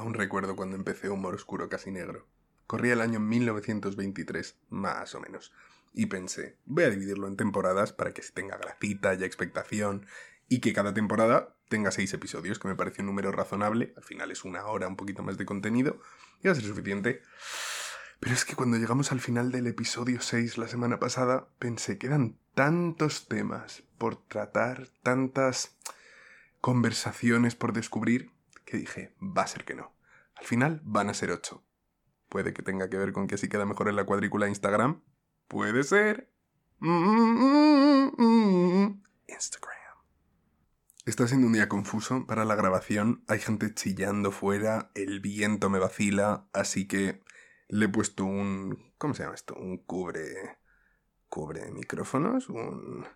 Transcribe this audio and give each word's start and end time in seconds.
Aún 0.00 0.14
recuerdo 0.14 0.56
cuando 0.56 0.76
empecé 0.76 1.10
Humor 1.10 1.34
Oscuro 1.34 1.68
Casi 1.68 1.90
Negro. 1.90 2.26
Corría 2.66 2.94
el 2.94 3.02
año 3.02 3.20
1923, 3.20 4.56
más 4.70 5.14
o 5.14 5.20
menos. 5.20 5.52
Y 5.92 6.06
pensé, 6.06 6.56
voy 6.64 6.84
a 6.84 6.90
dividirlo 6.90 7.28
en 7.28 7.36
temporadas 7.36 7.92
para 7.92 8.14
que 8.14 8.22
se 8.22 8.32
tenga 8.32 8.56
gracita 8.56 9.12
y 9.12 9.22
expectación 9.22 10.06
y 10.48 10.60
que 10.60 10.72
cada 10.72 10.94
temporada 10.94 11.54
tenga 11.68 11.90
seis 11.90 12.14
episodios, 12.14 12.58
que 12.58 12.68
me 12.68 12.76
parece 12.76 13.02
un 13.02 13.08
número 13.08 13.30
razonable. 13.30 13.92
Al 13.94 14.02
final 14.02 14.30
es 14.30 14.42
una 14.42 14.64
hora, 14.64 14.88
un 14.88 14.96
poquito 14.96 15.22
más 15.22 15.36
de 15.36 15.44
contenido 15.44 16.00
y 16.42 16.46
va 16.46 16.52
a 16.52 16.54
ser 16.54 16.64
suficiente. 16.64 17.20
Pero 18.20 18.34
es 18.34 18.46
que 18.46 18.56
cuando 18.56 18.78
llegamos 18.78 19.12
al 19.12 19.20
final 19.20 19.52
del 19.52 19.66
episodio 19.66 20.22
6 20.22 20.56
la 20.56 20.68
semana 20.68 20.98
pasada, 20.98 21.48
pensé 21.58 21.98
que 21.98 22.06
eran 22.06 22.38
tantos 22.54 23.28
temas 23.28 23.82
por 23.98 24.16
tratar, 24.16 24.88
tantas 25.02 25.76
conversaciones 26.62 27.54
por 27.54 27.74
descubrir, 27.74 28.30
que 28.70 28.78
dije, 28.78 29.14
va 29.20 29.42
a 29.42 29.46
ser 29.46 29.64
que 29.64 29.74
no. 29.74 29.92
Al 30.36 30.46
final 30.46 30.80
van 30.84 31.10
a 31.10 31.14
ser 31.14 31.30
ocho. 31.32 31.64
Puede 32.28 32.54
que 32.54 32.62
tenga 32.62 32.88
que 32.88 32.96
ver 32.96 33.12
con 33.12 33.26
que 33.26 33.34
así 33.34 33.48
queda 33.48 33.66
mejor 33.66 33.88
en 33.88 33.96
la 33.96 34.04
cuadrícula 34.04 34.46
de 34.46 34.50
Instagram. 34.50 35.02
Puede 35.48 35.82
ser. 35.82 36.30
Instagram. 39.28 39.80
Está 41.04 41.26
siendo 41.26 41.48
un 41.48 41.52
día 41.54 41.68
confuso 41.68 42.26
para 42.26 42.44
la 42.44 42.54
grabación. 42.54 43.24
Hay 43.26 43.40
gente 43.40 43.74
chillando 43.74 44.30
fuera, 44.30 44.92
el 44.94 45.18
viento 45.20 45.68
me 45.68 45.80
vacila, 45.80 46.46
así 46.52 46.86
que 46.86 47.22
le 47.68 47.86
he 47.86 47.88
puesto 47.88 48.24
un... 48.24 48.92
¿Cómo 48.98 49.14
se 49.14 49.24
llama 49.24 49.34
esto? 49.34 49.54
Un 49.56 49.78
cubre... 49.78 50.58
cubre 51.28 51.70
micrófonos, 51.72 52.48
un 52.48 53.06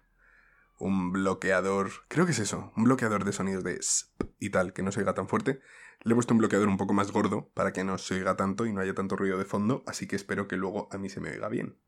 un 0.78 1.12
bloqueador, 1.12 1.90
creo 2.08 2.26
que 2.26 2.32
es 2.32 2.38
eso, 2.38 2.72
un 2.76 2.84
bloqueador 2.84 3.24
de 3.24 3.32
sonidos 3.32 3.64
de 3.64 3.76
sp 3.78 4.10
y 4.38 4.50
tal, 4.50 4.72
que 4.72 4.82
no 4.82 4.92
se 4.92 5.00
oiga 5.00 5.14
tan 5.14 5.28
fuerte. 5.28 5.60
Le 6.02 6.12
he 6.12 6.14
puesto 6.14 6.34
un 6.34 6.38
bloqueador 6.38 6.68
un 6.68 6.76
poco 6.76 6.92
más 6.92 7.12
gordo 7.12 7.50
para 7.54 7.72
que 7.72 7.84
no 7.84 7.96
se 7.98 8.14
oiga 8.14 8.36
tanto 8.36 8.66
y 8.66 8.72
no 8.72 8.80
haya 8.80 8.94
tanto 8.94 9.16
ruido 9.16 9.38
de 9.38 9.44
fondo, 9.44 9.82
así 9.86 10.06
que 10.06 10.16
espero 10.16 10.48
que 10.48 10.56
luego 10.56 10.88
a 10.92 10.98
mí 10.98 11.08
se 11.08 11.20
me 11.20 11.30
oiga 11.30 11.48
bien. 11.48 11.78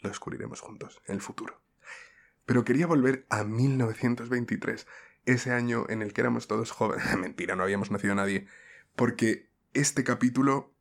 Lo 0.00 0.08
descubriremos 0.10 0.60
juntos 0.60 1.00
en 1.06 1.14
el 1.14 1.20
futuro. 1.20 1.60
Pero 2.44 2.64
quería 2.64 2.86
volver 2.86 3.26
a 3.30 3.44
1923, 3.44 4.86
ese 5.26 5.52
año 5.52 5.86
en 5.88 6.02
el 6.02 6.12
que 6.12 6.20
éramos 6.20 6.46
todos 6.46 6.70
jóvenes. 6.70 7.16
Mentira, 7.18 7.56
no 7.56 7.62
habíamos 7.62 7.90
nacido 7.90 8.14
nadie. 8.14 8.46
Porque 8.96 9.50
este 9.74 10.04
capítulo 10.04 10.74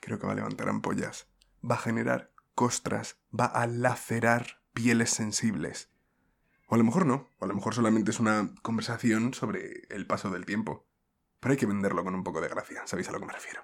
creo 0.00 0.18
que 0.18 0.26
va 0.26 0.32
a 0.32 0.36
levantar 0.36 0.68
ampollas, 0.68 1.28
va 1.68 1.76
a 1.76 1.78
generar 1.78 2.30
costras, 2.54 3.18
va 3.38 3.46
a 3.46 3.66
lacerar 3.66 4.60
pieles 4.72 5.10
sensibles 5.10 5.90
o 6.66 6.74
a 6.74 6.78
lo 6.78 6.84
mejor 6.84 7.06
no, 7.06 7.30
o 7.38 7.44
a 7.44 7.48
lo 7.48 7.54
mejor 7.54 7.74
solamente 7.74 8.10
es 8.10 8.20
una 8.20 8.54
conversación 8.62 9.34
sobre 9.34 9.86
el 9.90 10.06
paso 10.06 10.30
del 10.30 10.46
tiempo. 10.46 10.88
Pero 11.40 11.52
hay 11.52 11.58
que 11.58 11.66
venderlo 11.66 12.02
con 12.02 12.14
un 12.14 12.24
poco 12.24 12.40
de 12.40 12.48
gracia, 12.48 12.82
¿sabéis 12.86 13.08
a 13.08 13.12
lo 13.12 13.20
que 13.20 13.26
me 13.26 13.32
refiero? 13.32 13.62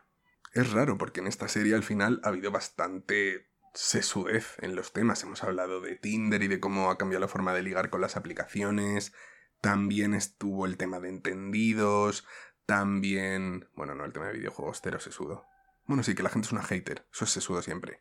Es 0.53 0.71
raro 0.73 0.99
porque 0.99 1.21
en 1.21 1.27
esta 1.27 1.49
serie 1.49 1.75
al 1.75 1.83
final 1.83 2.21
ha 2.23 2.29
habido 2.29 2.51
bastante 2.51 3.51
sesudez 3.75 4.57
en 4.61 4.77
los 4.77 4.93
temas. 4.93 5.23
Hemos 5.23 5.43
hablado 5.43 5.81
de 5.81 5.97
Tinder 5.97 6.43
y 6.43 6.49
de 6.49 6.61
cómo 6.61 6.91
ha 6.91 6.99
cambiado 6.99 7.23
la 7.23 7.29
forma 7.29 7.55
de 7.55 7.63
ligar 7.63 7.91
con 7.91 8.03
las 8.03 8.17
aplicaciones. 8.17 9.13
También 9.61 10.15
estuvo 10.15 10.67
el 10.67 10.77
tema 10.77 11.01
de 11.01 11.09
entendidos. 11.09 12.27
También... 12.67 13.69
Bueno, 13.75 13.95
no, 13.95 14.05
el 14.05 14.13
tema 14.13 14.27
de 14.27 14.35
videojuegos, 14.35 14.81
pero 14.83 15.01
sesudo. 15.01 15.47
Bueno, 15.87 16.03
sí, 16.03 16.15
que 16.15 16.23
la 16.23 16.29
gente 16.29 16.47
es 16.47 16.53
una 16.53 16.63
hater. 16.63 17.07
Eso 17.13 17.25
es 17.25 17.31
sesudo 17.31 17.63
siempre. 17.63 18.01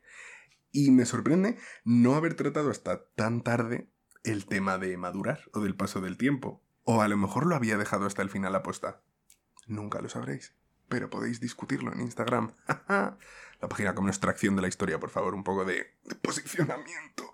Y 0.70 0.90
me 0.90 1.06
sorprende 1.06 1.58
no 1.84 2.14
haber 2.14 2.34
tratado 2.34 2.70
hasta 2.70 3.06
tan 3.14 3.42
tarde 3.42 3.90
el 4.24 4.46
tema 4.46 4.78
de 4.78 4.96
madurar 4.96 5.48
o 5.52 5.60
del 5.60 5.74
paso 5.74 6.00
del 6.00 6.16
tiempo. 6.16 6.62
O 6.84 7.02
a 7.02 7.08
lo 7.08 7.16
mejor 7.16 7.46
lo 7.46 7.54
había 7.54 7.78
dejado 7.78 8.06
hasta 8.06 8.22
el 8.22 8.30
final 8.30 8.54
aposta. 8.54 9.00
Nunca 9.66 10.00
lo 10.00 10.08
sabréis. 10.08 10.54
Pero 10.88 11.10
podéis 11.10 11.40
discutirlo 11.40 11.92
en 11.92 12.00
Instagram. 12.00 12.54
la 12.88 13.68
página 13.68 13.94
como 13.94 14.08
extracción 14.08 14.56
de 14.56 14.62
la 14.62 14.68
historia, 14.68 15.00
por 15.00 15.10
favor, 15.10 15.34
un 15.34 15.44
poco 15.44 15.64
de, 15.64 15.86
posicionamiento. 16.22 17.32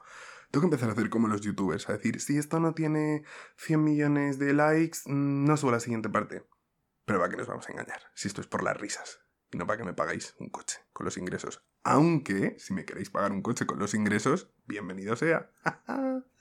Tengo 0.51 0.63
que 0.63 0.75
empezar 0.75 0.91
a 0.91 0.93
hacer 0.93 1.11
como 1.11 1.29
los 1.29 1.41
youtubers, 1.41 1.89
a 1.89 1.93
decir, 1.95 2.21
si 2.21 2.39
esto 2.39 2.61
no 2.61 2.73
tiene 2.73 3.25
100 3.57 3.85
millones 3.85 4.39
de 4.39 4.53
likes, 4.53 5.01
mm, 5.07 5.45
no 5.45 5.57
subo 5.57 5.73
la 5.73 5.81
siguiente 5.81 6.09
parte. 6.09 6.47
Pero 7.05 7.19
va 7.19 7.29
que 7.29 7.37
nos 7.37 7.47
vamos 7.47 7.69
a 7.69 7.73
engañar, 7.73 8.03
si 8.15 8.29
esto 8.29 8.41
es 8.41 8.47
por 8.47 8.63
las 8.63 8.77
risas, 8.77 9.21
y 9.51 9.59
no 9.59 9.67
para 9.67 9.79
que 9.79 9.85
me 9.85 9.95
pagáis 9.95 10.35
un 10.39 10.51
coche 10.51 10.79
con 10.93 11.05
los 11.05 11.17
ingresos. 11.17 11.63
Aunque, 11.83 12.57
si 12.59 12.73
me 12.73 12.85
queréis 12.85 13.11
pagar 13.11 13.33
un 13.33 13.43
coche 13.43 13.67
con 13.67 13.79
los 13.79 13.95
ingresos, 13.95 14.51
bienvenido 14.67 15.17
sea. 15.17 15.51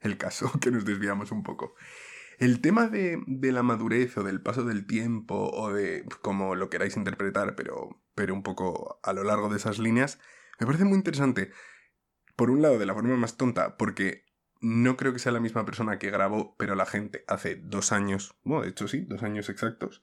el 0.00 0.16
caso, 0.18 0.50
que 0.60 0.70
nos 0.70 0.84
desviamos 0.84 1.32
un 1.32 1.42
poco. 1.42 1.74
El 2.38 2.60
tema 2.60 2.86
de, 2.86 3.22
la 3.26 3.62
madurez 3.62 4.16
o 4.18 4.22
del 4.22 4.42
paso 4.42 4.64
del 4.64 4.86
tiempo 4.86 5.50
o 5.52 5.72
de 5.72 6.04
como 6.20 6.54
lo 6.54 6.68
queráis 6.68 6.96
interpretar, 6.96 7.56
pero, 7.56 8.02
pero 8.14 8.34
un 8.34 8.42
poco 8.42 9.00
a 9.02 9.12
lo 9.14 9.24
largo 9.24 9.48
de 9.48 9.56
esas 9.56 9.78
líneas, 9.78 10.18
me 10.60 10.66
parece 10.66 10.84
muy 10.84 10.98
interesante. 10.98 11.50
Por 12.36 12.50
un 12.50 12.60
lado, 12.60 12.78
de 12.78 12.84
la 12.84 12.92
forma 12.92 13.16
más 13.16 13.38
tonta, 13.38 13.78
porque 13.78 14.26
no 14.60 14.96
creo 14.96 15.14
que 15.14 15.18
sea 15.18 15.32
la 15.32 15.40
misma 15.40 15.64
persona 15.64 15.98
que 15.98 16.10
grabó, 16.10 16.54
pero 16.58 16.74
la 16.74 16.84
gente 16.84 17.24
hace 17.28 17.56
dos 17.56 17.92
años, 17.92 18.36
bueno, 18.42 18.64
de 18.64 18.70
hecho 18.70 18.88
sí, 18.88 19.06
dos 19.08 19.22
años 19.22 19.48
exactos, 19.48 20.02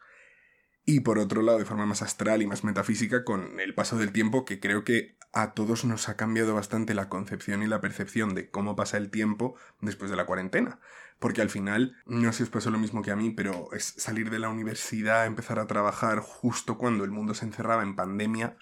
y 0.86 1.00
por 1.00 1.18
otro 1.18 1.42
lado, 1.42 1.60
de 1.60 1.66
forma 1.66 1.86
más 1.86 2.02
astral 2.02 2.42
y 2.42 2.48
más 2.48 2.64
metafísica, 2.64 3.24
con 3.24 3.60
el 3.60 3.74
paso 3.74 3.98
del 3.98 4.12
tiempo, 4.12 4.44
que 4.44 4.60
creo 4.60 4.84
que 4.84 5.18
a 5.32 5.54
todos 5.54 5.86
nos 5.86 6.10
ha 6.10 6.18
cambiado 6.18 6.54
bastante 6.54 6.94
la 6.94 7.08
concepción 7.08 7.64
y 7.64 7.68
la 7.68 7.80
percepción 7.80 8.36
de 8.36 8.50
cómo 8.50 8.76
pasa 8.76 8.98
el 8.98 9.10
tiempo 9.10 9.56
después 9.80 10.12
de 10.12 10.18
la 10.18 10.26
cuarentena. 10.26 10.80
Porque 11.20 11.42
al 11.42 11.50
final, 11.50 11.96
no 12.06 12.32
sé 12.32 12.38
si 12.38 12.44
os 12.44 12.50
pasó 12.50 12.70
lo 12.70 12.80
mismo 12.80 13.02
que 13.02 13.12
a 13.12 13.16
mí, 13.16 13.30
pero 13.30 13.72
es 13.72 13.96
salir 13.98 14.30
de 14.30 14.40
la 14.40 14.50
universidad, 14.50 15.26
empezar 15.26 15.58
a 15.58 15.68
trabajar 15.68 16.20
justo 16.20 16.78
cuando 16.78 17.06
el 17.06 17.12
mundo 17.12 17.34
se 17.34 17.46
encerraba 17.46 17.84
en 17.84 17.96
pandemia, 17.96 18.58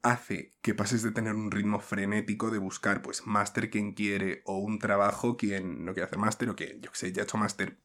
hace 0.00 0.54
que 0.62 0.74
pases 0.74 1.02
de 1.02 1.12
tener 1.12 1.34
un 1.34 1.50
ritmo 1.50 1.80
frenético 1.80 2.50
de 2.50 2.58
buscar, 2.58 3.02
pues, 3.02 3.26
máster 3.26 3.68
quien 3.68 3.92
quiere, 3.92 4.42
o 4.46 4.56
un 4.58 4.78
trabajo 4.78 5.36
quien 5.36 5.84
no 5.84 5.92
quiere 5.92 6.06
hacer 6.06 6.18
máster, 6.18 6.48
o 6.48 6.56
que, 6.56 6.78
yo 6.80 6.90
qué 6.90 6.98
sé, 6.98 7.12
ya 7.12 7.22
ha 7.22 7.24
hecho 7.24 7.36
máster. 7.36 7.78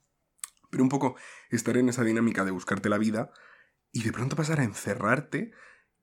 Pero 0.70 0.84
un 0.84 0.90
poco 0.90 1.18
estar 1.50 1.76
en 1.76 1.90
esa 1.90 2.04
dinámica 2.04 2.46
de 2.46 2.52
buscarte 2.52 2.90
la 2.90 2.98
vida 2.98 3.32
y 3.92 4.04
de 4.04 4.12
pronto 4.12 4.36
pasar 4.36 4.60
a 4.60 4.64
encerrarte, 4.64 5.52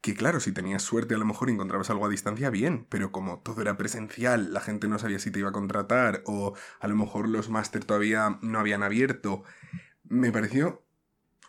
que 0.00 0.15
claro, 0.15 0.39
si 0.39 0.53
tenías 0.53 0.83
suerte 0.83 1.15
a 1.15 1.19
lo 1.19 1.25
mejor 1.25 1.49
encontrabas 1.49 1.89
algo 1.89 2.05
a 2.05 2.11
distancia, 2.11 2.50
bien, 2.50 2.87
pero 2.91 3.11
como 3.11 3.41
todo 3.41 3.62
era 3.62 3.78
presencial, 3.78 4.53
la 4.53 4.61
gente 4.61 4.87
no 4.87 4.99
sabía 4.99 5.19
si 5.19 5.31
te 5.31 5.39
iba 5.39 5.49
a 5.49 5.53
contratar 5.53 6.22
o 6.27 6.55
a 6.81 6.89
lo 6.89 6.95
mejor 6.95 7.28
los 7.28 7.49
máster 7.49 7.84
todavía 7.84 8.39
no 8.43 8.59
habían 8.59 8.83
abierto, 8.83 9.45
me 10.05 10.31
pareció 10.31 10.84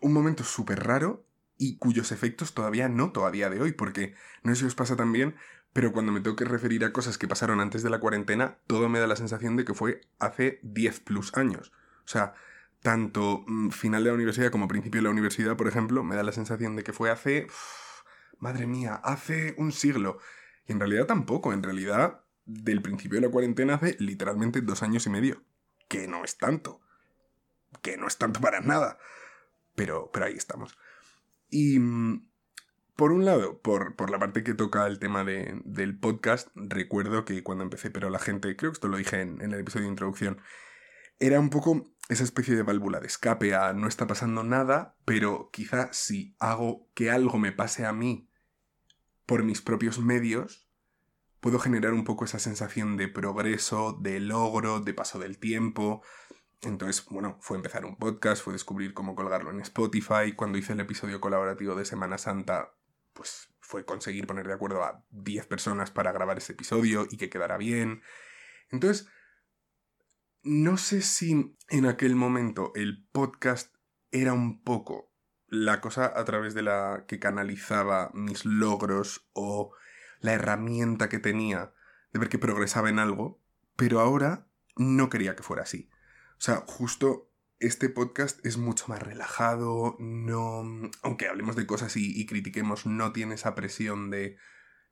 un 0.02 0.14
momento 0.14 0.44
súper 0.44 0.86
raro 0.86 1.26
y 1.58 1.78
cuyos 1.78 2.12
efectos 2.12 2.54
todavía 2.54 2.88
noto 2.88 3.26
a 3.26 3.32
día 3.32 3.50
de 3.50 3.62
hoy, 3.62 3.74
porque 3.74 4.14
no 4.44 4.54
sé 4.54 4.62
si 4.62 4.68
os 4.68 4.76
pasa 4.76 4.96
también, 4.96 5.36
pero 5.74 5.92
cuando 5.92 6.14
me 6.14 6.22
tengo 6.22 6.38
que 6.38 6.46
referir 6.46 6.86
a 6.86 6.94
cosas 6.94 7.18
que 7.18 7.28
pasaron 7.28 7.60
antes 7.60 7.84
de 7.84 7.90
la 7.90 8.00
cuarentena, 8.00 8.60
todo 8.68 8.88
me 8.88 9.00
da 9.00 9.08
la 9.08 9.18
sensación 9.18 9.58
de 9.58 9.66
que 9.66 9.74
fue 9.74 10.02
hace 10.20 10.60
10 10.64 11.02
plus 11.02 11.36
años. 11.36 11.74
O 12.06 12.08
sea, 12.08 12.34
tanto 12.86 13.44
mm, 13.48 13.72
final 13.72 14.04
de 14.04 14.12
la 14.12 14.14
universidad 14.14 14.52
como 14.52 14.68
principio 14.68 15.00
de 15.00 15.06
la 15.06 15.10
universidad, 15.10 15.58
por 15.58 15.68
ejemplo, 15.68 16.04
me 16.04 16.16
da 16.16 16.22
la 16.22 16.32
sensación 16.32 16.76
de 16.76 16.84
que 16.84 16.94
fue 16.94 17.10
hace... 17.10 17.48
madre 18.38 18.68
mía, 18.68 18.94
hace 19.04 19.56
un 19.58 19.72
siglo. 19.72 20.20
Y 20.68 20.74
en 20.74 20.80
realidad 20.80 21.08
tampoco, 21.08 21.52
en 21.52 21.64
realidad 21.64 22.24
del 22.46 22.84
principio 22.84 23.20
de 23.20 23.26
la 23.26 23.32
cuarentena 23.32 23.74
hace 23.74 23.96
literalmente 23.98 24.62
dos 24.62 24.84
años 24.84 25.08
y 25.08 25.10
medio. 25.10 25.42
Que 25.88 26.08
no 26.08 26.24
es 26.24 26.38
tanto. 26.38 26.80
Que 27.82 27.98
no 27.98 28.06
es 28.06 28.20
tanto 28.20 28.40
para 28.40 28.62
nada. 28.62 29.00
Pero, 29.74 30.12
pero 30.14 30.28
ahí 30.28 30.36
estamos. 30.36 30.78
Y... 31.50 31.80
Mm, 31.80 32.30
por 32.96 33.12
un 33.12 33.26
lado, 33.26 33.60
por, 33.62 33.98
por, 33.98 34.10
la 34.10 34.20
parte 34.20 34.42
que 34.42 34.54
toca 34.54 34.88
el 34.88 35.00
tema 35.00 35.26
de, 35.26 35.60
del 35.66 36.00
podcast, 36.00 36.48
recuerdo 36.56 37.26
que 37.26 37.44
cuando 37.44 37.66
empecé, 37.66 37.90
pero 37.90 38.10
la 38.10 38.20
gente, 38.20 38.56
creo 38.56 38.72
que 38.72 38.76
esto 38.76 38.88
lo 38.88 38.96
dije 38.96 39.20
en, 39.20 39.42
en 39.42 39.52
el 39.52 39.60
episodio 39.60 39.84
de 39.84 39.90
introducción, 39.90 40.40
era 41.20 41.40
un 41.40 41.50
poco 41.50 41.84
esa 42.10 42.24
especie 42.24 42.56
de 42.56 42.64
válvula 42.64 43.00
de 43.00 43.08
escape 43.08 43.56
a 43.56 43.74
no 43.74 43.88
está 43.88 44.08
pasando 44.08 44.44
nada, 44.44 44.96
pero 45.06 45.50
quizá 45.52 45.92
si 45.94 46.36
hago 46.40 46.88
que 46.94 47.12
algo 47.12 47.38
me 47.38 47.52
pase 47.52 47.86
a 47.86 47.94
mí 47.94 48.30
por 49.26 49.44
mis 49.44 49.62
propios 49.62 50.00
medios, 50.00 50.68
puedo 51.40 51.60
generar 51.60 51.94
un 51.94 52.04
poco 52.04 52.26
esa 52.26 52.40
sensación 52.40 52.98
de 52.98 53.08
progreso, 53.08 53.98
de 54.00 54.20
logro, 54.20 54.82
de 54.82 54.94
paso 54.94 55.20
del 55.20 55.40
tiempo. 55.40 56.04
Entonces, 56.62 57.06
bueno, 57.10 57.38
fue 57.42 57.58
empezar 57.58 57.86
un 57.86 57.98
podcast, 57.98 58.44
fue 58.44 58.54
descubrir 58.54 58.94
cómo 58.94 59.16
colgarlo 59.16 59.50
en 59.50 59.60
Spotify. 59.62 60.34
Cuando 60.36 60.58
hice 60.58 60.74
el 60.74 60.80
episodio 60.80 61.20
colaborativo 61.20 61.76
de 61.76 61.86
Semana 61.86 62.18
Santa, 62.18 62.74
pues 63.14 63.50
fue 63.62 63.86
conseguir 63.86 64.28
poner 64.28 64.48
de 64.48 64.54
acuerdo 64.54 64.84
a 64.84 65.04
10 65.12 65.48
personas 65.48 65.90
para 65.90 66.12
grabar 66.12 66.38
ese 66.38 66.54
episodio 66.54 67.08
y 67.10 67.18
que 67.18 67.30
quedara 67.30 67.58
bien. 67.58 68.02
Entonces, 68.70 69.08
no 70.46 70.78
sé 70.78 71.02
si 71.02 71.58
en 71.70 71.86
aquel 71.88 72.16
momento 72.16 72.72
el 72.76 73.08
podcast 73.12 73.76
era 74.12 74.32
un 74.34 74.62
poco 74.62 75.12
la 75.48 75.82
cosa 75.82 76.14
a 76.16 76.24
través 76.24 76.54
de 76.54 76.62
la 76.62 77.06
que 77.08 77.20
canalizaba 77.20 78.12
mis 78.14 78.46
logros 78.46 79.28
o 79.34 79.74
la 80.20 80.34
herramienta 80.34 81.10
que 81.10 81.18
tenía 81.18 81.74
de 82.14 82.20
ver 82.20 82.30
que 82.30 82.38
progresaba 82.38 82.90
en 82.90 83.00
algo, 83.00 83.42
pero 83.76 84.00
ahora 84.00 84.48
no 84.76 85.10
quería 85.10 85.36
que 85.36 85.42
fuera 85.42 85.64
así. 85.64 85.90
O 86.38 86.42
sea, 86.42 86.64
justo 86.68 87.32
este 87.60 87.90
podcast 87.90 88.46
es 88.46 88.58
mucho 88.58 88.86
más 88.88 89.02
relajado, 89.02 89.96
no... 90.00 90.64
Aunque 91.02 91.28
hablemos 91.28 91.56
de 91.56 91.66
cosas 91.66 91.98
y, 91.98 92.20
y 92.20 92.28
critiquemos, 92.28 92.86
no 92.86 93.14
tiene 93.14 93.34
esa 93.34 93.56
presión 93.56 94.12
de... 94.12 94.38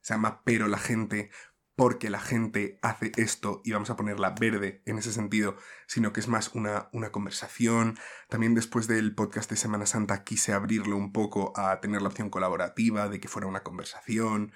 Se 0.02 0.16
llama 0.16 0.42
pero 0.44 0.68
la 0.68 0.80
gente, 0.80 1.30
porque 1.76 2.10
la 2.10 2.20
gente 2.20 2.78
hace 2.82 3.12
esto 3.18 3.62
y 3.64 3.72
vamos 3.72 3.90
a 3.90 3.96
ponerla 3.96 4.36
verde 4.40 4.82
en 4.86 4.98
ese 4.98 5.12
sentido, 5.12 5.58
sino 5.88 6.14
que 6.14 6.20
es 6.20 6.28
más 6.28 6.54
una, 6.54 6.90
una, 6.94 7.12
conversación. 7.12 7.98
También 8.30 8.54
después 8.54 8.88
del 8.88 9.16
podcast 9.16 9.50
de 9.50 9.56
Semana 9.56 9.86
Santa 9.86 10.24
quise 10.24 10.54
abrirlo 10.54 10.96
un 10.98 11.12
poco 11.12 11.52
a 11.58 11.80
tener 11.82 12.02
la 12.02 12.10
opción 12.10 12.30
colaborativa, 12.30 13.10
de 13.10 13.20
que 13.20 13.28
fuera 13.28 13.48
una 13.48 13.64
conversación. 13.64 14.52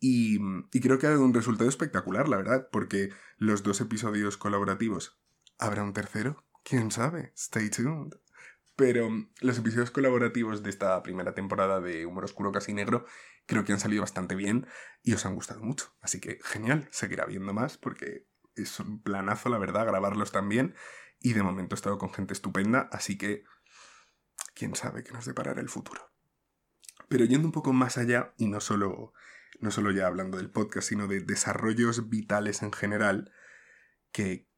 Y, 0.00 0.38
y 0.72 0.80
creo 0.80 0.98
que 0.98 1.06
ha 1.06 1.10
dado 1.10 1.24
un 1.24 1.34
resultado 1.34 1.68
espectacular, 1.68 2.28
la 2.28 2.36
verdad, 2.36 2.68
porque 2.70 3.10
los 3.38 3.62
dos 3.62 3.80
episodios 3.80 4.36
colaborativos... 4.36 5.18
¿Habrá 5.58 5.82
un 5.82 5.92
tercero? 5.92 6.42
¿Quién 6.62 6.90
sabe? 6.90 7.32
Stay 7.36 7.68
tuned. 7.68 8.14
Pero 8.80 9.10
los 9.42 9.58
episodios 9.58 9.90
colaborativos 9.90 10.62
de 10.62 10.70
esta 10.70 11.02
primera 11.02 11.34
temporada 11.34 11.82
de 11.82 12.06
Humor 12.06 12.24
Oscuro 12.24 12.50
Casi 12.50 12.72
Negro 12.72 13.04
creo 13.44 13.62
que 13.62 13.74
han 13.74 13.78
salido 13.78 14.00
bastante 14.00 14.34
bien 14.34 14.66
y 15.02 15.12
os 15.12 15.26
han 15.26 15.34
gustado 15.34 15.62
mucho. 15.62 15.94
Así 16.00 16.18
que 16.18 16.38
genial, 16.42 16.88
seguirá 16.90 17.26
viendo 17.26 17.52
más 17.52 17.76
porque 17.76 18.26
es 18.56 18.80
un 18.80 19.02
planazo, 19.02 19.50
la 19.50 19.58
verdad, 19.58 19.84
grabarlos 19.84 20.32
también. 20.32 20.74
Y 21.20 21.34
de 21.34 21.42
momento 21.42 21.74
he 21.74 21.76
estado 21.76 21.98
con 21.98 22.10
gente 22.14 22.32
estupenda, 22.32 22.88
así 22.90 23.18
que 23.18 23.44
quién 24.54 24.74
sabe 24.74 25.04
qué 25.04 25.12
nos 25.12 25.26
deparará 25.26 25.60
el 25.60 25.68
futuro. 25.68 26.10
Pero 27.10 27.26
yendo 27.26 27.48
un 27.48 27.52
poco 27.52 27.74
más 27.74 27.98
allá, 27.98 28.32
y 28.38 28.48
no 28.48 28.60
solo, 28.60 29.12
no 29.58 29.70
solo 29.70 29.90
ya 29.90 30.06
hablando 30.06 30.38
del 30.38 30.50
podcast, 30.50 30.88
sino 30.88 31.06
de 31.06 31.20
desarrollos 31.20 32.08
vitales 32.08 32.62
en 32.62 32.72
general, 32.72 33.30
que 34.10 34.49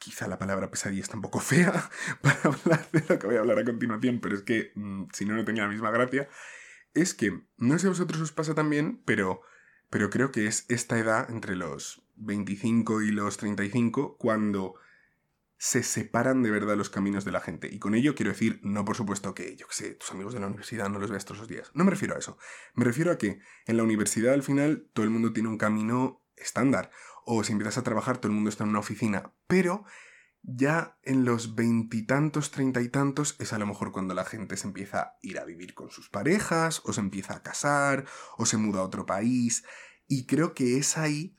quizá 0.00 0.26
la 0.26 0.38
palabra 0.38 0.70
pesadilla 0.70 1.02
está 1.02 1.14
un 1.14 1.22
poco 1.22 1.38
fea 1.38 1.90
para 2.22 2.40
hablar 2.42 2.90
de 2.90 3.04
lo 3.08 3.18
que 3.18 3.26
voy 3.26 3.36
a 3.36 3.40
hablar 3.40 3.60
a 3.60 3.64
continuación, 3.64 4.20
pero 4.20 4.34
es 4.34 4.42
que 4.42 4.72
mm, 4.74 5.04
si 5.12 5.24
no, 5.24 5.34
no 5.34 5.44
tenía 5.44 5.62
la 5.62 5.68
misma 5.68 5.92
gracia, 5.92 6.28
es 6.94 7.14
que, 7.14 7.40
no 7.58 7.78
sé 7.78 7.86
a 7.86 7.90
vosotros 7.90 8.20
os 8.20 8.32
pasa 8.32 8.54
también, 8.54 9.02
pero, 9.04 9.42
pero 9.90 10.10
creo 10.10 10.32
que 10.32 10.46
es 10.46 10.64
esta 10.68 10.98
edad 10.98 11.30
entre 11.30 11.54
los 11.54 12.02
25 12.16 13.02
y 13.02 13.12
los 13.12 13.36
35 13.36 14.16
cuando 14.16 14.74
se 15.56 15.82
separan 15.82 16.42
de 16.42 16.50
verdad 16.50 16.76
los 16.76 16.88
caminos 16.88 17.26
de 17.26 17.32
la 17.32 17.40
gente. 17.40 17.68
Y 17.70 17.78
con 17.78 17.94
ello 17.94 18.14
quiero 18.14 18.32
decir, 18.32 18.60
no 18.62 18.86
por 18.86 18.96
supuesto 18.96 19.34
que, 19.34 19.56
yo 19.56 19.68
que 19.68 19.74
sé, 19.74 19.90
tus 19.94 20.10
amigos 20.10 20.32
de 20.32 20.40
la 20.40 20.46
universidad 20.46 20.88
no 20.88 20.98
los 20.98 21.10
veas 21.10 21.26
todos 21.26 21.40
los 21.40 21.48
días. 21.48 21.70
No 21.74 21.84
me 21.84 21.90
refiero 21.90 22.14
a 22.14 22.18
eso. 22.18 22.38
Me 22.74 22.84
refiero 22.84 23.12
a 23.12 23.18
que 23.18 23.40
en 23.66 23.76
la 23.76 23.82
universidad 23.82 24.32
al 24.32 24.42
final 24.42 24.88
todo 24.94 25.04
el 25.04 25.10
mundo 25.10 25.34
tiene 25.34 25.50
un 25.50 25.58
camino 25.58 26.24
estándar. 26.36 26.90
O 27.32 27.44
si 27.44 27.52
empiezas 27.52 27.78
a 27.78 27.84
trabajar 27.84 28.18
todo 28.18 28.26
el 28.26 28.34
mundo 28.34 28.50
está 28.50 28.64
en 28.64 28.70
una 28.70 28.80
oficina. 28.80 29.32
Pero 29.46 29.84
ya 30.42 30.98
en 31.04 31.24
los 31.24 31.54
veintitantos, 31.54 32.50
treinta 32.50 32.80
y 32.80 32.88
tantos 32.88 33.36
es 33.38 33.52
a 33.52 33.58
lo 33.58 33.66
mejor 33.68 33.92
cuando 33.92 34.14
la 34.14 34.24
gente 34.24 34.56
se 34.56 34.66
empieza 34.66 35.00
a 35.00 35.18
ir 35.22 35.38
a 35.38 35.44
vivir 35.44 35.74
con 35.74 35.90
sus 35.90 36.08
parejas, 36.08 36.82
o 36.84 36.92
se 36.92 37.00
empieza 37.00 37.34
a 37.34 37.42
casar, 37.44 38.04
o 38.36 38.46
se 38.46 38.56
muda 38.56 38.80
a 38.80 38.84
otro 38.84 39.06
país. 39.06 39.64
Y 40.08 40.26
creo 40.26 40.54
que 40.54 40.76
es 40.76 40.98
ahí 40.98 41.36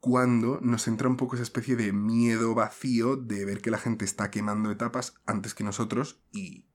cuando 0.00 0.58
nos 0.62 0.88
entra 0.88 1.08
un 1.08 1.16
poco 1.16 1.36
esa 1.36 1.44
especie 1.44 1.76
de 1.76 1.92
miedo 1.92 2.54
vacío 2.56 3.14
de 3.14 3.44
ver 3.44 3.60
que 3.60 3.70
la 3.70 3.78
gente 3.78 4.04
está 4.04 4.32
quemando 4.32 4.72
etapas 4.72 5.14
antes 5.26 5.54
que 5.54 5.62
nosotros 5.62 6.24
y, 6.32 6.66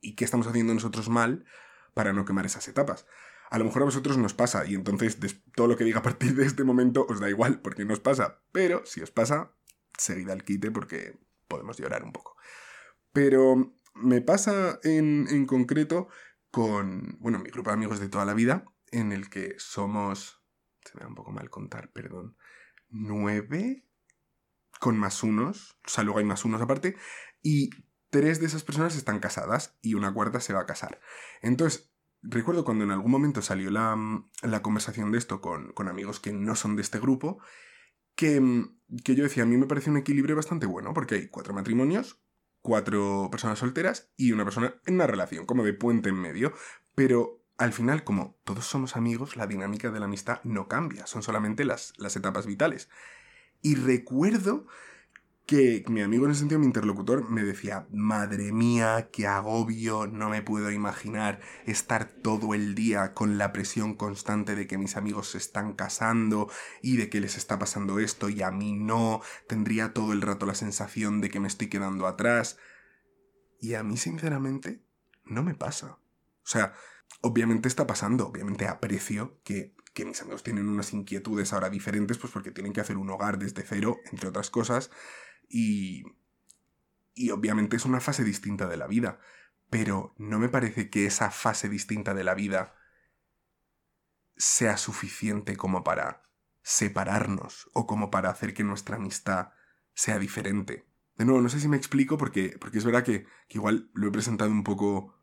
y 0.00 0.14
qué 0.14 0.24
estamos 0.24 0.46
haciendo 0.46 0.72
nosotros 0.72 1.10
mal 1.10 1.44
para 1.92 2.14
no 2.14 2.24
quemar 2.24 2.46
esas 2.46 2.66
etapas. 2.66 3.04
A 3.50 3.58
lo 3.58 3.64
mejor 3.64 3.82
a 3.82 3.86
vosotros 3.86 4.18
nos 4.18 4.34
pasa 4.34 4.66
y 4.66 4.74
entonces 4.74 5.18
todo 5.54 5.66
lo 5.66 5.76
que 5.76 5.84
diga 5.84 6.00
a 6.00 6.02
partir 6.02 6.34
de 6.34 6.46
este 6.46 6.64
momento 6.64 7.06
os 7.08 7.20
da 7.20 7.30
igual 7.30 7.60
porque 7.60 7.84
nos 7.84 8.00
pasa, 8.00 8.42
pero 8.52 8.84
si 8.84 9.00
os 9.00 9.10
pasa, 9.10 9.52
seguid 9.96 10.28
al 10.30 10.44
quite 10.44 10.70
porque 10.70 11.18
podemos 11.48 11.78
llorar 11.78 12.04
un 12.04 12.12
poco. 12.12 12.36
Pero 13.12 13.74
me 13.94 14.20
pasa 14.20 14.78
en, 14.82 15.26
en 15.30 15.46
concreto 15.46 16.08
con, 16.50 17.16
bueno, 17.20 17.38
mi 17.38 17.50
grupo 17.50 17.70
de 17.70 17.74
amigos 17.74 18.00
de 18.00 18.08
toda 18.08 18.24
la 18.24 18.34
vida, 18.34 18.64
en 18.90 19.12
el 19.12 19.28
que 19.28 19.54
somos 19.58 20.38
se 20.88 20.96
me 20.96 21.02
da 21.02 21.08
un 21.08 21.14
poco 21.14 21.32
mal 21.32 21.50
contar, 21.50 21.90
perdón, 21.92 22.36
nueve 22.88 23.84
con 24.80 24.96
más 24.96 25.22
unos, 25.22 25.78
o 25.84 25.88
sea, 25.88 26.04
luego 26.04 26.20
hay 26.20 26.24
más 26.24 26.44
unos 26.44 26.62
aparte, 26.62 26.96
y 27.42 27.70
tres 28.10 28.40
de 28.40 28.46
esas 28.46 28.62
personas 28.62 28.96
están 28.96 29.18
casadas 29.18 29.76
y 29.82 29.94
una 29.94 30.14
cuarta 30.14 30.40
se 30.40 30.52
va 30.52 30.60
a 30.60 30.66
casar. 30.66 31.00
Entonces, 31.42 31.90
recuerdo 32.22 32.64
cuando 32.64 32.84
en 32.84 32.90
algún 32.90 33.10
momento 33.10 33.42
salió 33.42 33.70
la, 33.70 33.96
la 34.42 34.62
conversación 34.62 35.12
de 35.12 35.18
esto 35.18 35.40
con, 35.40 35.72
con, 35.72 35.88
amigos 35.88 36.20
que 36.20 36.32
no 36.32 36.54
son 36.54 36.76
de 36.76 36.82
este 36.82 36.98
grupo, 36.98 37.38
que, 38.14 38.42
que 39.04 39.14
yo 39.14 39.24
decía, 39.24 39.44
a 39.44 39.46
mí 39.46 39.56
me 39.56 39.66
parece 39.66 39.90
un 39.90 39.96
equilibrio 39.96 40.36
bastante 40.36 40.66
bueno, 40.66 40.92
porque 40.92 41.14
hay 41.14 41.28
cuatro 41.28 41.54
matrimonios, 41.54 42.20
cuatro 42.62 43.28
personas 43.30 43.58
solteras 43.58 44.12
y 44.16 44.32
una 44.32 44.44
persona 44.44 44.74
en 44.86 44.94
una 44.94 45.06
relación, 45.06 45.46
como 45.46 45.64
de 45.64 45.74
puente 45.74 46.08
en 46.08 46.20
medio, 46.20 46.52
pero 46.94 47.44
al 47.58 47.72
final, 47.72 48.04
como 48.04 48.38
todos 48.44 48.64
somos 48.66 48.96
amigos, 48.96 49.36
la 49.36 49.46
dinámica 49.46 49.90
de 49.90 49.98
la 49.98 50.06
amistad 50.06 50.40
no 50.44 50.68
cambia, 50.68 51.06
son 51.06 51.22
solamente 51.22 51.64
las, 51.64 51.92
las 51.96 52.14
etapas 52.14 52.46
vitales. 52.46 52.88
Y 53.62 53.74
recuerdo 53.74 54.66
que 55.48 55.82
mi 55.88 56.02
amigo, 56.02 56.26
en 56.26 56.32
ese 56.32 56.40
sentido, 56.40 56.60
mi 56.60 56.66
interlocutor, 56.66 57.30
me 57.30 57.42
decía, 57.42 57.86
madre 57.90 58.52
mía, 58.52 59.08
qué 59.10 59.26
agobio, 59.26 60.06
no 60.06 60.28
me 60.28 60.42
puedo 60.42 60.70
imaginar 60.70 61.40
estar 61.64 62.04
todo 62.04 62.52
el 62.52 62.74
día 62.74 63.14
con 63.14 63.38
la 63.38 63.50
presión 63.50 63.94
constante 63.94 64.54
de 64.54 64.66
que 64.66 64.76
mis 64.76 64.98
amigos 64.98 65.30
se 65.30 65.38
están 65.38 65.72
casando 65.72 66.50
y 66.82 66.98
de 66.98 67.08
que 67.08 67.22
les 67.22 67.38
está 67.38 67.58
pasando 67.58 67.98
esto 67.98 68.28
y 68.28 68.42
a 68.42 68.50
mí 68.50 68.74
no, 68.74 69.22
tendría 69.48 69.94
todo 69.94 70.12
el 70.12 70.20
rato 70.20 70.44
la 70.44 70.54
sensación 70.54 71.22
de 71.22 71.30
que 71.30 71.40
me 71.40 71.48
estoy 71.48 71.70
quedando 71.70 72.06
atrás. 72.06 72.58
Y 73.58 73.72
a 73.72 73.82
mí, 73.82 73.96
sinceramente, 73.96 74.82
no 75.24 75.42
me 75.42 75.54
pasa. 75.54 75.98
O 76.44 76.46
sea, 76.46 76.74
obviamente 77.22 77.68
está 77.68 77.86
pasando, 77.86 78.28
obviamente 78.28 78.68
aprecio 78.68 79.40
que, 79.44 79.74
que 79.94 80.04
mis 80.04 80.20
amigos 80.20 80.42
tienen 80.42 80.68
unas 80.68 80.92
inquietudes 80.92 81.54
ahora 81.54 81.70
diferentes, 81.70 82.18
pues 82.18 82.34
porque 82.34 82.50
tienen 82.50 82.74
que 82.74 82.82
hacer 82.82 82.98
un 82.98 83.08
hogar 83.08 83.38
desde 83.38 83.62
cero, 83.62 83.96
entre 84.12 84.28
otras 84.28 84.50
cosas, 84.50 84.90
y, 85.48 86.04
y 87.14 87.30
obviamente 87.30 87.76
es 87.76 87.84
una 87.84 88.00
fase 88.00 88.24
distinta 88.24 88.66
de 88.68 88.76
la 88.76 88.86
vida, 88.86 89.20
pero 89.70 90.14
no 90.18 90.38
me 90.38 90.48
parece 90.48 90.90
que 90.90 91.06
esa 91.06 91.30
fase 91.30 91.68
distinta 91.68 92.14
de 92.14 92.24
la 92.24 92.34
vida 92.34 92.74
sea 94.36 94.76
suficiente 94.76 95.56
como 95.56 95.84
para 95.84 96.22
separarnos 96.62 97.70
o 97.72 97.86
como 97.86 98.10
para 98.10 98.30
hacer 98.30 98.54
que 98.54 98.64
nuestra 98.64 98.96
amistad 98.96 99.52
sea 99.94 100.18
diferente. 100.18 100.86
De 101.16 101.24
nuevo, 101.24 101.40
no 101.40 101.48
sé 101.48 101.60
si 101.60 101.68
me 101.68 101.76
explico 101.76 102.16
porque, 102.16 102.56
porque 102.60 102.78
es 102.78 102.84
verdad 102.84 103.02
que, 103.02 103.24
que 103.48 103.58
igual 103.58 103.90
lo 103.94 104.06
he 104.06 104.12
presentado 104.12 104.50
un 104.50 104.62
poco 104.62 105.18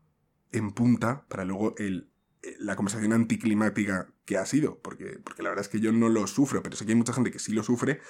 en 0.52 0.72
punta 0.72 1.26
para 1.28 1.44
luego 1.44 1.74
el, 1.78 2.12
la 2.58 2.76
conversación 2.76 3.12
anticlimática 3.12 4.12
que 4.24 4.36
ha 4.36 4.46
sido, 4.46 4.80
porque, 4.80 5.18
porque 5.24 5.42
la 5.42 5.48
verdad 5.48 5.64
es 5.64 5.70
que 5.70 5.80
yo 5.80 5.92
no 5.92 6.08
lo 6.08 6.26
sufro, 6.26 6.62
pero 6.62 6.76
sé 6.76 6.84
que 6.84 6.92
hay 6.92 6.98
mucha 6.98 7.12
gente 7.12 7.30
que 7.30 7.38
sí 7.38 7.52
lo 7.52 7.62
sufre 7.62 8.00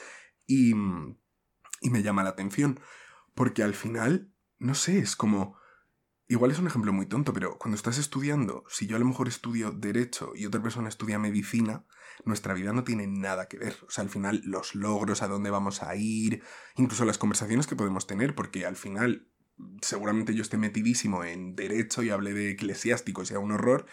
y, 0.46 0.74
y 1.80 1.90
me 1.90 2.02
llama 2.02 2.22
la 2.22 2.30
atención, 2.30 2.80
porque 3.34 3.62
al 3.62 3.74
final, 3.74 4.32
no 4.58 4.74
sé, 4.74 4.98
es 4.98 5.16
como... 5.16 5.56
Igual 6.28 6.50
es 6.50 6.58
un 6.58 6.66
ejemplo 6.66 6.92
muy 6.92 7.06
tonto, 7.06 7.32
pero 7.32 7.56
cuando 7.56 7.76
estás 7.76 7.98
estudiando, 7.98 8.64
si 8.68 8.88
yo 8.88 8.96
a 8.96 8.98
lo 8.98 9.04
mejor 9.04 9.28
estudio 9.28 9.70
derecho 9.70 10.32
y 10.34 10.44
otra 10.44 10.60
persona 10.60 10.88
estudia 10.88 11.20
medicina, 11.20 11.84
nuestra 12.24 12.52
vida 12.52 12.72
no 12.72 12.82
tiene 12.82 13.06
nada 13.06 13.46
que 13.46 13.58
ver. 13.58 13.76
O 13.86 13.90
sea, 13.92 14.02
al 14.02 14.10
final 14.10 14.42
los 14.44 14.74
logros, 14.74 15.22
a 15.22 15.28
dónde 15.28 15.50
vamos 15.50 15.84
a 15.84 15.94
ir, 15.94 16.42
incluso 16.74 17.04
las 17.04 17.18
conversaciones 17.18 17.68
que 17.68 17.76
podemos 17.76 18.08
tener, 18.08 18.34
porque 18.34 18.66
al 18.66 18.74
final 18.74 19.28
seguramente 19.82 20.34
yo 20.34 20.42
esté 20.42 20.58
metidísimo 20.58 21.24
en 21.24 21.54
derecho 21.56 22.02
y 22.02 22.10
hable 22.10 22.34
de 22.34 22.50
eclesiástico 22.50 23.22
y 23.22 23.26
sea 23.26 23.38
un 23.38 23.52
horror, 23.52 23.86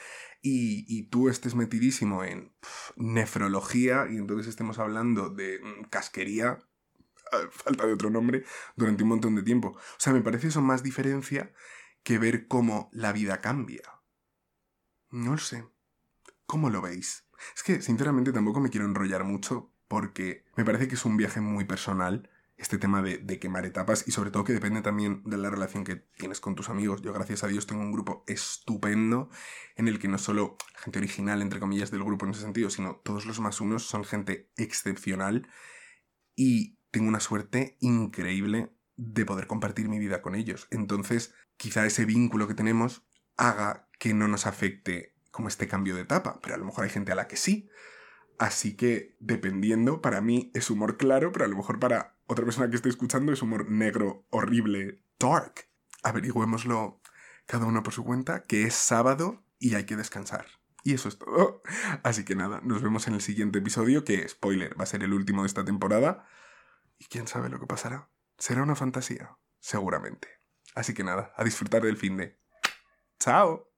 y, 0.45 1.03
tú 1.03 1.29
estés 1.29 1.55
metidísimo 1.55 2.23
en 2.25 2.51
nefrología 2.97 4.07
y 4.11 4.17
entonces 4.17 4.47
estemos 4.47 4.77
hablando 4.77 5.29
de 5.29 5.59
mm, 5.59 5.83
casquería, 5.85 6.59
falta 7.51 7.85
de 7.85 7.93
otro 7.93 8.09
nombre, 8.09 8.43
durante 8.75 9.03
un 9.03 9.09
montón 9.09 9.35
de 9.35 9.43
tiempo. 9.43 9.69
O 9.69 9.99
sea, 9.99 10.13
me 10.13 10.21
parece 10.21 10.47
eso 10.47 10.61
más 10.61 10.83
diferencia 10.83 11.53
que 12.03 12.17
ver 12.17 12.47
cómo 12.47 12.89
la 12.91 13.13
vida 13.13 13.41
cambia. 13.41 13.83
No 15.09 15.31
lo 15.31 15.37
sé. 15.37 15.65
¿Cómo 16.45 16.69
lo 16.69 16.81
veis? 16.81 17.25
Es 17.55 17.63
que, 17.63 17.81
sinceramente, 17.81 18.31
tampoco 18.31 18.59
me 18.59 18.69
quiero 18.69 18.85
enrollar 18.85 19.23
mucho 19.23 19.71
porque 19.87 20.45
me 20.55 20.65
parece 20.65 20.87
que 20.87 20.95
es 20.95 21.05
un 21.05 21.17
viaje 21.17 21.39
muy 21.39 21.65
personal 21.65 22.29
este 22.55 22.77
tema 22.77 23.01
de, 23.01 23.39
quemar 23.39 23.65
etapas 23.65 24.07
y 24.07 24.11
sobre 24.11 24.31
todo 24.31 24.43
que 24.43 24.53
depende 24.53 24.81
también 24.81 25.21
de 25.25 25.37
la 25.37 25.49
relación 25.49 25.83
que 25.83 25.95
tienes 26.17 26.39
con 26.39 26.55
tus 26.55 26.69
amigos. 26.69 27.01
Yo 27.01 27.11
gracias 27.11 27.43
a 27.43 27.47
Dios 27.47 27.67
tengo 27.67 27.81
un 27.81 27.91
grupo 27.91 28.23
estupendo 28.27 29.29
en 29.75 29.87
el 29.87 29.99
que 29.99 30.07
no 30.07 30.17
solo 30.17 30.57
gente 30.75 30.99
original, 30.99 31.41
entre 31.41 31.59
comillas, 31.59 31.91
del 31.91 32.03
grupo 32.03 32.25
en 32.25 32.31
ese 32.31 32.41
sentido, 32.41 32.69
sino 32.69 33.01
todos 33.03 33.25
los 33.25 33.39
más 33.39 33.59
unos 33.59 33.83
son 33.83 34.05
gente 34.05 34.49
excepcional 34.55 35.47
y 36.35 36.77
tengo 36.93 37.07
una 37.07 37.19
suerte 37.19 37.75
increíble 37.79 38.71
de 38.97 39.25
poder 39.25 39.47
compartir 39.47 39.89
mi 39.89 39.97
vida 39.97 40.21
con 40.21 40.35
ellos. 40.35 40.67
Entonces, 40.69 41.33
quizá 41.57 41.87
ese 41.87 42.05
vínculo 42.05 42.47
que 42.47 42.53
tenemos 42.53 43.03
haga 43.35 43.89
que 43.97 44.13
no 44.13 44.27
nos 44.27 44.45
afecte 44.45 45.15
como 45.31 45.47
este 45.47 45.67
cambio 45.67 45.95
de 45.95 46.03
etapa, 46.03 46.39
pero 46.39 46.53
a 46.53 46.57
lo 46.59 46.65
mejor 46.65 46.83
hay 46.83 46.91
gente 46.91 47.11
a 47.11 47.15
la 47.15 47.27
que 47.27 47.35
sí. 47.35 47.67
Así 48.37 48.77
que, 48.77 49.17
dependiendo, 49.19 50.03
para 50.03 50.21
mí 50.21 50.51
es 50.53 50.69
humor 50.69 50.97
claro, 50.97 51.31
pero 51.31 51.45
a 51.45 51.47
lo 51.47 51.57
mejor 51.57 51.79
para 51.79 52.15
otra 52.27 52.45
persona 52.45 52.69
que 52.69 52.75
esté 52.75 52.89
escuchando 52.89 53.33
es 53.33 53.41
humor 53.41 53.71
negro, 53.71 54.27
horrible, 54.29 55.01
dark. 55.19 55.65
Averigüémoslo 56.03 57.01
cada 57.47 57.65
uno 57.65 57.81
por 57.81 57.93
su 57.93 58.03
cuenta, 58.03 58.43
que 58.43 58.63
es 58.63 58.75
sábado 58.75 59.43
y 59.57 59.73
hay 59.73 59.85
que 59.85 59.95
descansar. 59.95 60.45
Y 60.83 60.93
eso 60.93 61.09
es 61.09 61.17
todo. 61.17 61.63
Así 62.03 62.23
que 62.23 62.35
nada, 62.35 62.61
nos 62.63 62.83
vemos 62.83 63.07
en 63.07 63.15
el 63.15 63.21
siguiente 63.21 63.57
episodio, 63.57 64.03
que, 64.03 64.29
spoiler, 64.29 64.79
va 64.79 64.83
a 64.83 64.87
ser 64.87 65.01
el 65.01 65.13
último 65.13 65.41
de 65.41 65.47
esta 65.47 65.65
temporada. 65.65 66.27
Y 67.03 67.07
quién 67.07 67.27
sabe 67.27 67.49
lo 67.49 67.59
que 67.59 67.65
pasará. 67.65 68.09
¿Será 68.37 68.63
una 68.63 68.75
fantasía? 68.75 69.37
Seguramente. 69.59 70.29
Así 70.73 70.93
que 70.93 71.03
nada, 71.03 71.33
a 71.35 71.43
disfrutar 71.43 71.81
del 71.81 71.97
fin 71.97 72.15
de. 72.15 72.39
¡Chao! 73.19 73.69